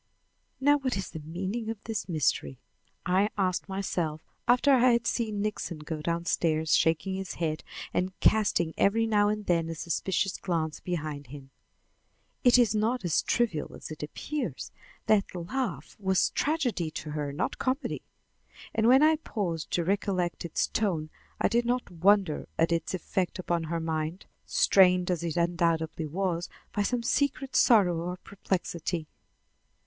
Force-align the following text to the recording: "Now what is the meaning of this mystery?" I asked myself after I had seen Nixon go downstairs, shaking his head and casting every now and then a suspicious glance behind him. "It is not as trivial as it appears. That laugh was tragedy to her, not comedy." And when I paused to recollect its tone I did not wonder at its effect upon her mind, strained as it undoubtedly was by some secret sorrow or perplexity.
"Now 0.59 0.79
what 0.79 0.97
is 0.97 1.11
the 1.11 1.19
meaning 1.19 1.69
of 1.69 1.77
this 1.83 2.09
mystery?" 2.09 2.57
I 3.05 3.29
asked 3.37 3.69
myself 3.69 4.23
after 4.47 4.73
I 4.73 4.93
had 4.93 5.05
seen 5.05 5.43
Nixon 5.43 5.77
go 5.77 6.01
downstairs, 6.01 6.75
shaking 6.75 7.13
his 7.13 7.35
head 7.35 7.63
and 7.93 8.19
casting 8.19 8.73
every 8.79 9.05
now 9.05 9.29
and 9.29 9.45
then 9.45 9.69
a 9.69 9.75
suspicious 9.75 10.37
glance 10.37 10.79
behind 10.79 11.27
him. 11.27 11.51
"It 12.43 12.57
is 12.57 12.73
not 12.73 13.05
as 13.05 13.21
trivial 13.21 13.75
as 13.75 13.91
it 13.91 14.01
appears. 14.01 14.71
That 15.05 15.35
laugh 15.35 15.95
was 15.99 16.31
tragedy 16.31 16.89
to 16.89 17.11
her, 17.11 17.31
not 17.31 17.59
comedy." 17.59 18.01
And 18.73 18.87
when 18.87 19.03
I 19.03 19.17
paused 19.17 19.69
to 19.73 19.83
recollect 19.83 20.43
its 20.43 20.65
tone 20.65 21.11
I 21.39 21.47
did 21.47 21.63
not 21.63 21.91
wonder 21.91 22.49
at 22.57 22.71
its 22.71 22.95
effect 22.95 23.37
upon 23.37 23.65
her 23.65 23.79
mind, 23.79 24.25
strained 24.47 25.11
as 25.11 25.21
it 25.23 25.37
undoubtedly 25.37 26.07
was 26.07 26.49
by 26.73 26.81
some 26.81 27.03
secret 27.03 27.55
sorrow 27.55 27.99
or 28.01 28.17
perplexity. 28.17 29.05